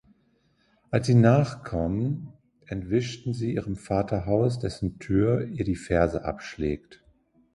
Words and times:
Als 0.89 1.05
sie 1.05 1.13
nachkommen, 1.13 2.33
entwischt 2.65 3.27
sie 3.35 3.51
in 3.51 3.55
ihr 3.69 3.75
Vaterhaus, 3.75 4.57
dessen 4.57 4.97
Tür 4.97 5.45
ihr 5.45 5.63
die 5.63 5.75
Ferse 5.75 6.25
abschlägt. 6.25 7.03